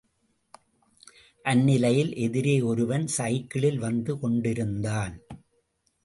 [1.45, 5.15] அந்நிலையில் எதிரே ஒருவன் கைக்கிளில் வந்து கொண்டிருந்தான்.